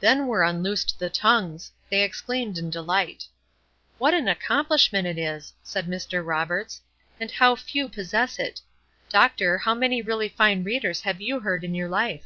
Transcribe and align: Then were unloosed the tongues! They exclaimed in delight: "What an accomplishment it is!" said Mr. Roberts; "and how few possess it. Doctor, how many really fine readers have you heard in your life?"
Then 0.00 0.26
were 0.26 0.42
unloosed 0.42 0.98
the 0.98 1.10
tongues! 1.10 1.70
They 1.90 2.00
exclaimed 2.00 2.56
in 2.56 2.70
delight: 2.70 3.28
"What 3.98 4.14
an 4.14 4.26
accomplishment 4.26 5.06
it 5.06 5.18
is!" 5.18 5.52
said 5.62 5.86
Mr. 5.86 6.24
Roberts; 6.26 6.80
"and 7.20 7.30
how 7.30 7.56
few 7.56 7.86
possess 7.90 8.38
it. 8.38 8.62
Doctor, 9.10 9.58
how 9.58 9.74
many 9.74 10.00
really 10.00 10.30
fine 10.30 10.64
readers 10.64 11.02
have 11.02 11.20
you 11.20 11.40
heard 11.40 11.62
in 11.62 11.74
your 11.74 11.90
life?" 11.90 12.24